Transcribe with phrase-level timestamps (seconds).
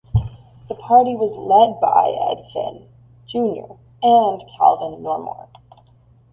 [0.67, 2.89] The party was led by Ed Finn,
[3.27, 3.67] Junior
[4.01, 5.47] and Calvin Normore.